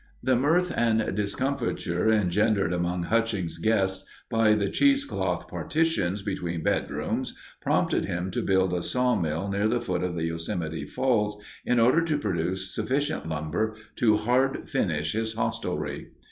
The 0.23 0.35
mirth 0.35 0.73
and 0.75 1.13
discomfiture 1.15 2.09
engendered 2.09 2.73
among 2.73 3.03
Hutchings' 3.03 3.59
guests 3.59 4.03
by 4.31 4.53
the 4.55 4.67
cheesecloth 4.67 5.47
partitions 5.47 6.23
between 6.23 6.63
bedrooms 6.63 7.35
prompted 7.61 8.05
him 8.07 8.31
to 8.31 8.41
build 8.41 8.73
a 8.73 8.81
sawmill 8.81 9.47
near 9.47 9.67
the 9.67 9.79
foot 9.79 10.01
of 10.03 10.19
Yosemite 10.19 10.85
Falls 10.85 11.39
in 11.67 11.79
order 11.79 12.03
to 12.03 12.17
produce 12.17 12.73
sufficient 12.73 13.27
lumber 13.29 13.75
to 13.97 14.17
"hard 14.17 14.67
finish" 14.67 15.11
his 15.11 15.33
hostelry. 15.33 16.07